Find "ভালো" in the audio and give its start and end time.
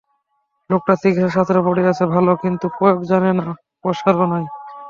2.13-2.31